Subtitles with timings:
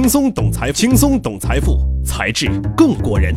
[0.00, 3.34] 轻松懂财富，轻松懂财富，才智更过人。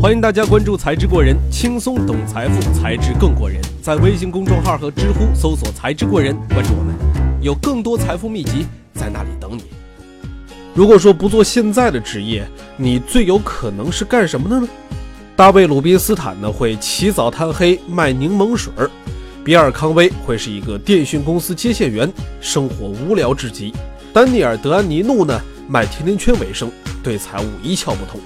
[0.00, 3.60] 欢迎大家关注“才智过人”，轻松懂财富，才智更过人。
[3.82, 6.94] 在微信公众号和知乎搜索“才智过人”，关注我们，
[7.40, 9.64] 有更多财富秘籍在那里等你。
[10.74, 12.46] 如果说不做现在的职业，
[12.76, 14.68] 你最有可能是干什么的呢？
[15.34, 18.72] 大卫·鲁宾斯坦呢会起早贪黑卖柠檬水，
[19.42, 22.08] 比尔·康威会是一个电讯公司接线员，
[22.40, 23.72] 生活无聊至极。
[24.14, 26.70] 丹尼尔·德安尼怒呢卖甜甜圈为生，
[27.02, 28.20] 对财务一窍不通。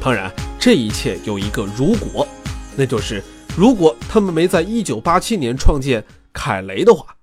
[0.00, 2.26] 当然，这一切有一个如果，
[2.74, 3.22] 那就是
[3.54, 7.14] 如果他们没在1987年创建凯雷的话。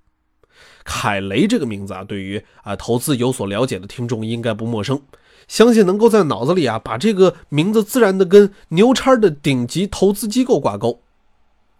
[0.84, 5.00] 凯雷这个名字啊，对于啊投资有所了解的听众应该不陌生，
[5.48, 11.00] 相信能够在脑子里啊把这个名字自然的跟牛叉的顶级投资机构挂钩。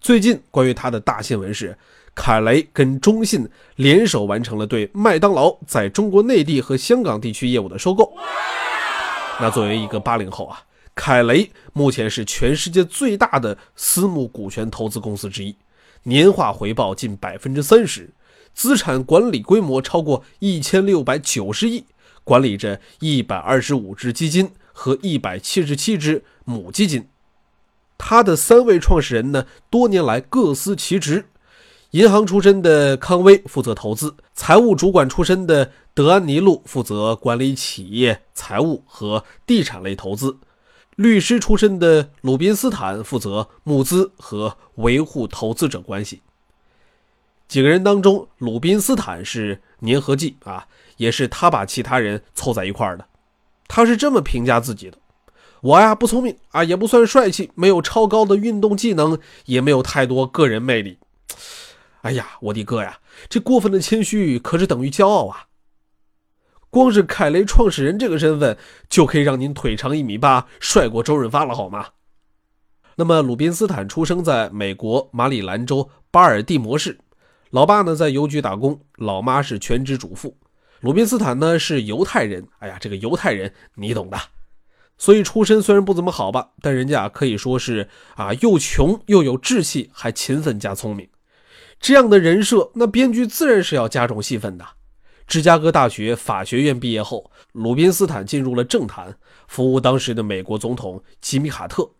[0.00, 1.78] 最近关于他的大新闻是，
[2.14, 8.12] 凯雷跟中信联手完成了对麦当劳在中国内地和香港地区业务的收购。
[9.40, 10.62] 那作为一个八零后啊，
[10.94, 15.56] 凯雷目前是全世界最大的私募股权投资公司之一，
[16.02, 18.10] 年化回报近百分之三十。
[18.52, 21.86] 资产管理规模超过一千六百九十亿，
[22.22, 27.08] 管理着一百二十五只基金和一百七十七只母基金。
[27.96, 31.24] 他的三位创始人呢，多年来各司其职。
[31.92, 40.38] 银行出身的康威负责投资，财务主管出身的德安尼路负责管理企业财务和地产类投资，
[40.96, 46.22] 律师出身的鲁宾斯坦负责募资和维护投资者关系。
[47.46, 53.04] 几个人当中，鲁宾斯坦是粘合剂啊，也是他把其他人凑在一块儿的。
[53.68, 54.96] 他是这么评价自己的
[55.60, 60.96] ：“我呀不聪明啊，也不算帅气，没有超高的运动技能，也没有太多个人魅力。
[62.02, 65.46] 哎呀，我的哥呀，这过分的谦虚可是等于骄傲啊！
[66.68, 68.56] 光是凯雷创始人这个身份，
[68.88, 71.90] 就可以让您腿长一米八，帅过周润发了，好吗？
[72.96, 76.98] 那么，鲁宾斯坦出生在美国马里兰州巴尔的摩市。
[77.50, 80.36] 老爸呢在邮局打工，老妈是全职主妇。
[80.80, 84.18] 鲁宾斯坦呢是犹太人，哎呀，这个犹太人你懂的。
[84.98, 91.08] 所以出身虽然不怎么好吧，但人家可以说是啊，又穷又有志气，还勤奋加聪明。
[91.82, 94.64] 这样的人设，那编剧自然是要加重戏份的。
[95.26, 99.14] 芝加哥大学法学院毕业后，鲁宾斯坦进入了政坛，
[99.48, 101.90] 服务当时的美国总统吉米·卡特。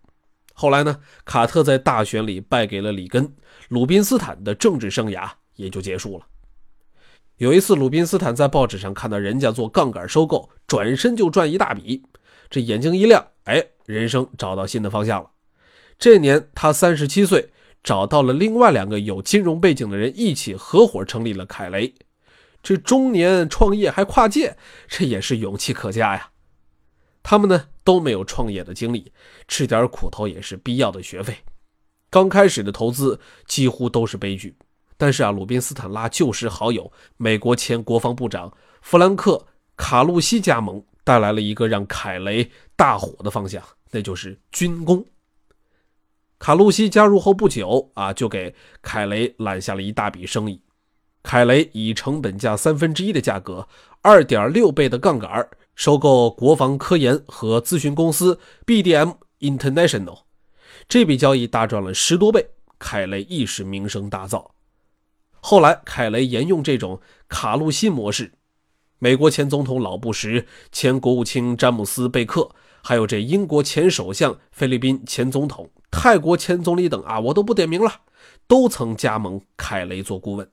[0.54, 3.34] 后来呢，卡特在大选里败给了里根，
[3.68, 5.28] 鲁宾斯坦的政治生涯。
[5.56, 6.24] 也就结束了。
[7.36, 12.02] 有一次，鲁宾斯坦在报纸上看到人家做杠杆收购，转身就赚一大笔，
[12.48, 15.30] 这眼睛一亮，哎，人生找到新的方向了。
[15.98, 17.50] 这年他三十七岁，
[17.82, 21.92] 找到了另外两个有金融背景的人，一起合伙成立了凯雷。
[22.62, 24.56] 这中年创业还跨界，
[24.86, 26.30] 这也是勇气可嘉呀。
[27.22, 29.12] 他们呢都没有创业的经历，
[29.48, 31.36] 吃点苦头也是必要的学费。
[32.10, 34.54] 刚开始的投资几乎都是悲剧。
[34.96, 39.32] 但是啊，鲁宾斯坦拉旧时好友美国前国防部长弗兰克·
[39.76, 43.60] 卡路西加盟，带来了一个让凯雷大火的方向，
[43.90, 45.04] 那就是军工。
[46.42, 50.60] 卡路西加入后不久啊，就给凯雷揽下了一大笔生意。
[51.22, 53.68] 凯雷以成本价三分之一的价格，
[54.00, 60.22] 二点六倍的杠杆收购国防科研和咨询公司 BDM International，
[60.88, 62.44] 这笔交易大赚了十多倍，
[62.76, 64.44] 凯雷一时名声大噪。
[65.38, 68.32] 后来，凯雷沿用这种卡路西模式，
[68.98, 72.50] 美国前总统老布什、前国务卿詹姆斯·贝克，
[72.82, 77.92] 还有这英国前首相、菲律宾前总统、泰国前总理等啊，我都不点名了，
[78.48, 80.50] 都曾加盟凯雷做顾问。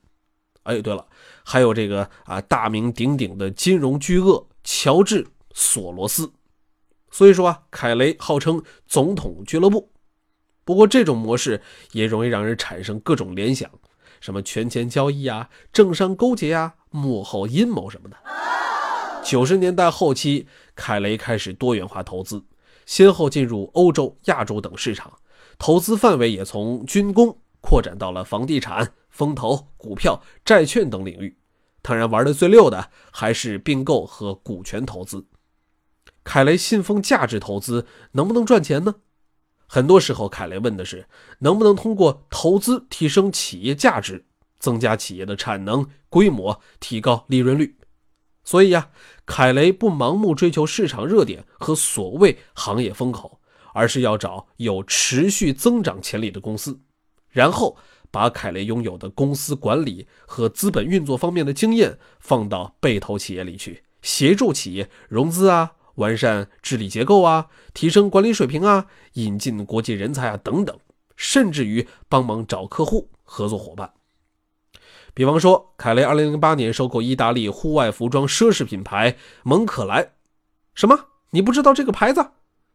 [0.63, 1.03] 哎，对了，
[1.43, 5.23] 还有这个啊，大名鼎鼎的金融巨鳄乔治·
[5.53, 6.31] 索罗斯。
[7.09, 9.89] 所以说啊，凯雷号称总统俱乐部。
[10.63, 11.59] 不过，这种模式
[11.93, 13.67] 也容易让人产生各种联想。
[14.19, 18.17] 什么权钱交易啊，政商勾结啊，幕后阴谋什么的。
[19.23, 22.43] 九十年代后期，凯雷开始多元化投资，
[22.85, 25.11] 先后进入欧洲、亚洲等市场，
[25.59, 31.37] 投资范围也从军工扩展到了房地产、风投、股票、债券等领域。
[31.81, 35.27] 当然，玩的最溜的还是并购和股权投资。
[36.23, 38.95] 凯雷信奉价值投资，能不能赚钱呢？
[39.67, 41.07] 很多时候，凯雷问的是
[41.39, 44.25] 能不能通过投资提升企业价值，
[44.59, 47.77] 增加企业的产能规模，提高利润率。
[48.43, 48.89] 所以呀，
[49.25, 53.38] 凯雷不盲目追求市场热点和所谓行业风口，
[53.73, 56.79] 而是要找有持续增长潜力的公司，
[57.29, 57.77] 然后
[58.11, 70.77] 把凯雷拥有的公司管理和资本运作方面的经验放到被投企业里去，协助企业融资啊，完善治理结构啊，提升管理水平啊，引进国际人才啊等等，
[71.15, 73.93] 甚至于帮忙找客户、合作伙伴。
[75.13, 80.13] 比方说，凯雷2008年收购意大利户外服装奢侈品牌蒙可莱。
[80.73, 81.07] 什么？
[81.31, 82.25] 你不知道这个牌子？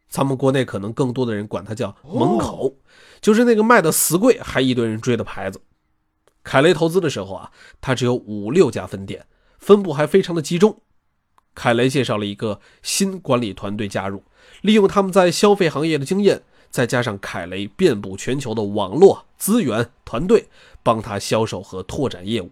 [0.09, 2.77] 咱们国内可能更多的人管它叫门口，
[3.21, 5.61] 就是那个卖的死贵还一堆人追的牌子。
[6.43, 9.27] 凯雷投资的时候啊，它只有五六家分店，
[9.59, 10.81] 分布还非常的集中。
[11.55, 14.23] 凯雷介绍了一个新管理团队加入，
[14.61, 20.49] 利用他们在消费行业的经验，再加上凯雷遍布全球的网络资源团队，
[20.83, 22.50] 帮他销售和拓展业务。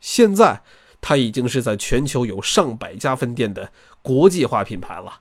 [0.00, 0.62] 现在
[1.00, 5.20] 他已经是在全球有上百家分店的国际化品牌了。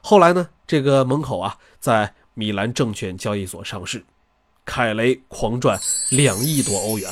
[0.00, 4.04] 后来呢，这个门口啊，在米兰证券交易所上市。
[4.64, 5.78] 凯雷狂赚
[6.10, 7.08] 两亿多欧元，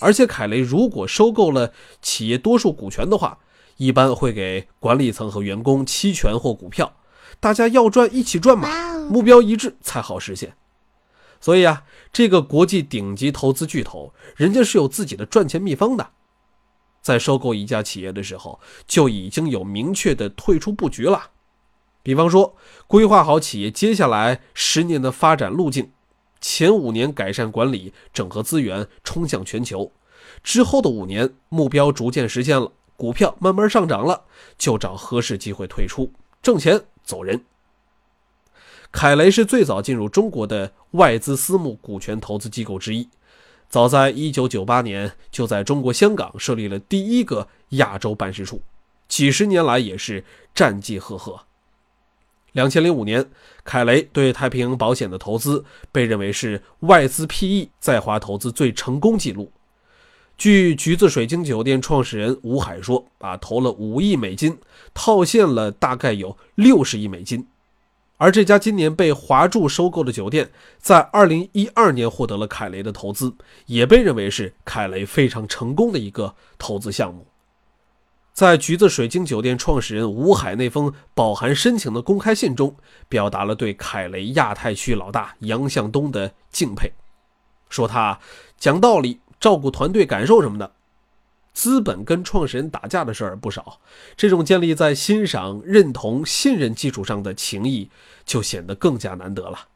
[0.00, 1.72] 而且凯雷如果收购了
[2.02, 3.38] 企业多数股权的话，
[3.76, 6.96] 一般会给管理层和员工期权或股票，
[7.38, 8.68] 大家要赚一起赚嘛，
[9.08, 10.56] 目标一致才好实现。
[11.40, 16.10] 所以啊，这个国际顶级投资巨头，人家是有自己的赚钱秘方的，
[17.00, 21.30] 在收购一家企业的时候，就已经有明确的退出布局了，
[22.04, 22.54] 比方说
[22.86, 25.90] 规划好企业接下来十年的发展路径。
[26.40, 29.90] 前五年改善管理、整合资源、冲向全球，
[30.42, 34.24] 之后的五年目标逐渐实现了，股票慢慢上涨了，
[34.58, 36.12] 就找合适机会退出，
[36.42, 37.42] 挣钱走人。
[38.92, 43.08] 凯雷是最早进入中国的外资私募股权投资机构之一，
[43.70, 48.60] 早在1998年就在中国香港设立了第一个亚洲办事处，
[49.08, 50.22] 几十年来也是
[50.54, 51.40] 战绩赫赫。
[52.54, 53.28] 两千零五年，
[53.64, 59.50] 凯雷对太平洋保险的投资被认为是外资 PE 在华投资最成功记录。
[60.38, 64.56] 据橘子水晶酒店创始人吴海说，啊，投了五亿美金，
[64.94, 67.44] 套现了大概有六十亿美金。
[68.18, 70.48] 而这家今年被华住收购的酒店，
[70.78, 73.34] 在二零一二年获得了凯雷的投资，
[73.66, 77.26] 也被认为是凯雷非常成功的一个投资项目。
[78.34, 82.74] 在橘子水晶酒店创始人吴海那封饱含深情的公开信中，
[83.08, 86.90] 表达了对凯雷亚太区老大杨向东的敬佩，
[87.68, 88.18] 说他
[88.58, 90.72] 讲道理、照顾团队感受什么的。
[91.52, 93.78] 资本跟创始人打架的事儿不少，
[94.16, 97.88] 这种建立在欣赏、认同、信任基础上的情谊
[98.24, 99.68] 就显得更加难得了。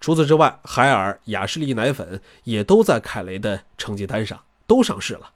[0.00, 5.32] 除此之外，海尔、雅士利奶粉也都在凯雷的成绩单上，都上市了。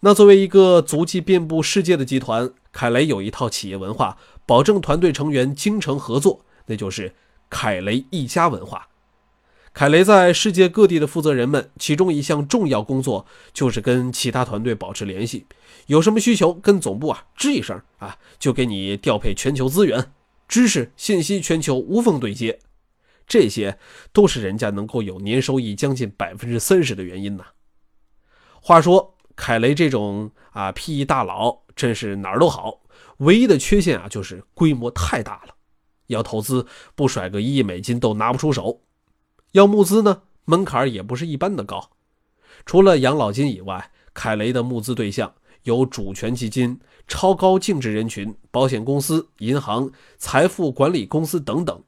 [0.00, 4.16] 那作为一个足迹遍布世界的集团，凯雷有一套企业文化，
[4.46, 7.16] 保证团队成员精诚合作，那就是
[7.50, 8.86] 凯雷一家文化。
[9.74, 15.46] 凯雷在世界各地的负责人们，其中一项重要工作就是跟其他团队保持联系，
[15.86, 20.12] 有什么需求跟总部啊吱一声啊，就给你调配全球资源，
[20.46, 22.60] 知识信息全球无缝对接，
[23.26, 23.76] 这些
[24.12, 27.44] 都是人家能够有年收益将近百分之三十的原因呢。
[28.60, 29.16] 话说。
[29.38, 32.80] 凯雷这种啊 PE 大佬真是哪儿都好，
[33.18, 35.54] 唯一的缺陷啊就是规模太大了，
[36.08, 38.82] 要投资不甩个一亿美金都拿不出手，
[39.52, 41.90] 要募资呢门槛也不是一般的高。
[42.66, 45.32] 除了养老金以外，凯雷的募资对象
[45.62, 51.84] 有主权基金、超高净值人群、保险公司、银行、财富管理公司等等，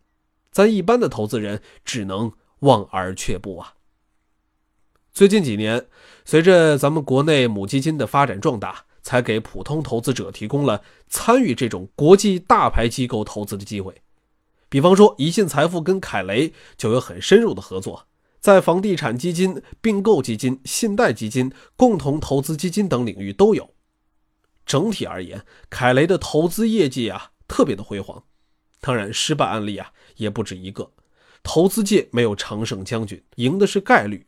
[0.52, 3.74] 咱一般的投资人只能望而却步啊。
[5.12, 5.86] 最近几年，
[6.24, 14.00] 随着咱们国内母基金的发展壮大，才给普通投资者提供了参与这种国际大牌机构投资的机会。
[14.68, 18.06] 比方说，宜信财富跟凯雷就有很深入的合作，
[18.38, 23.74] 在房地产基金、并购基金、信贷基金、共同投资基金等领域都有。
[24.64, 28.22] 整体而言，凯雷的投资业绩啊特别的辉煌。
[28.80, 30.92] 当然，失败案例啊也不止一个。
[31.42, 34.24] 投资界没有常胜将军，赢的是概率。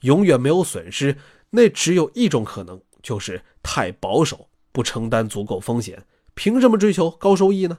[0.00, 1.16] 永远没有损失，
[1.50, 7.78] 那只有一种可能，就是太保守，不承担足够风险，凭什么追求高收益呢？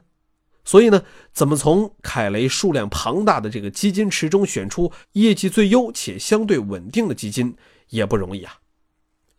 [0.66, 7.56] 所以呢，怎么从凯雷数量庞大的这个基金池中选出业绩最优且相对稳定的基金
[7.90, 8.60] 也不容易啊。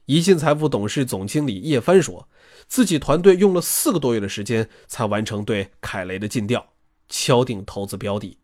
[0.06, 2.28] 宜信财富董事总经理叶帆说，
[2.66, 6.73] 自己团队用了四个多月的时间才完成对凯雷的尽调，
[7.08, 8.38] 敲定投资标的。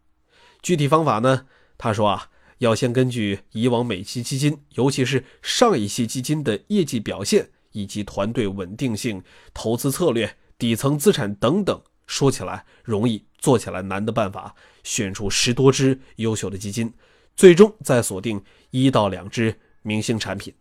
[0.61, 1.47] 具体方法呢？
[1.79, 2.31] 他说啊。
[2.59, 16.93] 要先根据以往每期基金，尤其是上一期基金的业绩表现，以及团队稳定性、投资策略、底层资产等等，说起来容易，做起来难的办法，选出十多只优秀的基金，
[17.35, 20.55] 最终再锁定一到两只明星产品。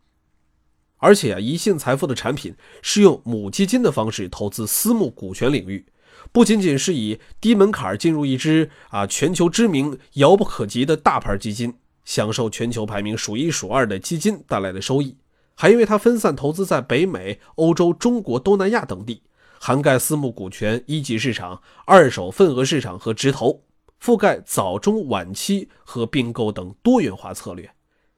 [0.98, 5.86] 而且啊，宜信财富的产品是用母基金的方式投资私募股权领域，
[6.32, 11.74] 不仅仅是以低门槛进入一支啊全球知名、遥不可及的大牌基金，
[12.06, 15.18] 享受全球排名数一数二的基金带来的收益，
[15.56, 19.24] 还因为它分散投资在北美、欧洲、中国、东南亚等地，
[19.60, 23.64] 涵盖私募股权一级市场、二手份额市场和直投，
[24.02, 27.72] 覆盖早中晚期和并购等多元化策略，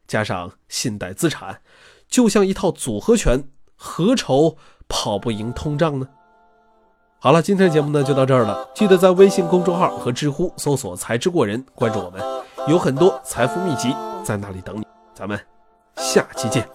[0.07, 1.61] 加上信贷资产。
[2.07, 6.07] 就像一套组合拳，何愁跑不赢通胀呢？
[7.19, 8.67] 好了，今天的节目呢就到这儿了。
[8.75, 12.21] 记得在微信公众号和知乎搜索“财智过人”，关注我们，
[12.67, 14.85] 有很多财富秘籍在那里等你。
[15.15, 15.39] 咱们
[15.97, 16.67] 下期见。